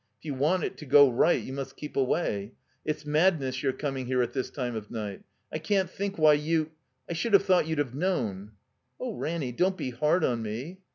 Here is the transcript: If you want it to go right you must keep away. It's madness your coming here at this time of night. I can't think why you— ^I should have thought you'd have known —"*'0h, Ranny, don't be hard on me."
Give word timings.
If 0.17 0.25
you 0.25 0.33
want 0.33 0.63
it 0.63 0.77
to 0.77 0.85
go 0.87 1.11
right 1.11 1.39
you 1.39 1.53
must 1.53 1.77
keep 1.77 1.95
away. 1.95 2.53
It's 2.83 3.05
madness 3.05 3.61
your 3.61 3.71
coming 3.71 4.07
here 4.07 4.23
at 4.23 4.33
this 4.33 4.49
time 4.49 4.75
of 4.75 4.89
night. 4.89 5.21
I 5.53 5.59
can't 5.59 5.91
think 5.91 6.17
why 6.17 6.33
you— 6.33 6.71
^I 7.07 7.15
should 7.15 7.33
have 7.33 7.45
thought 7.45 7.67
you'd 7.67 7.77
have 7.77 7.93
known 7.93 8.53
—"*'0h, 8.99 9.13
Ranny, 9.19 9.51
don't 9.51 9.77
be 9.77 9.91
hard 9.91 10.23
on 10.23 10.41
me." 10.41 10.79